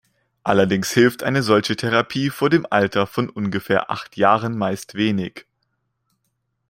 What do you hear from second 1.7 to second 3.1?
Therapie vor dem Alter